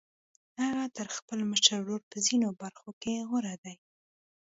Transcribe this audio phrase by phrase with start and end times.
[0.63, 3.75] هغه تر خپل مشر ورور په ځينو برخو کې غوره دی.